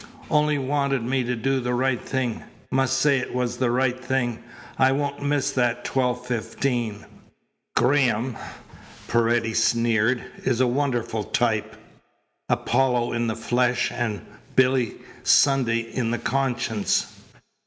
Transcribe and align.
Only 0.31 0.57
wanted 0.57 1.03
me 1.03 1.23
to 1.25 1.35
do 1.35 1.59
the 1.59 1.75
right 1.75 2.01
thing. 2.01 2.41
Must 2.71 2.97
say 2.97 3.19
it 3.19 3.35
was 3.35 3.57
the 3.57 3.69
right 3.69 4.03
thing. 4.03 4.39
I 4.79 4.91
won't 4.93 5.21
miss 5.21 5.51
that 5.51 5.85
twelve 5.85 6.25
fifteen." 6.25 7.05
"Graham," 7.77 8.35
Paredes 9.07 9.63
sneered, 9.63 10.23
"is 10.43 10.59
a 10.59 10.65
wonderful 10.65 11.25
type 11.25 11.75
Apollo 12.49 13.13
in 13.13 13.27
the 13.27 13.35
flesh 13.35 13.91
and 13.91 14.25
Billy 14.55 14.95
Sunday 15.23 15.81
in 15.93 16.09
the 16.09 16.17
conscience." 16.17 17.21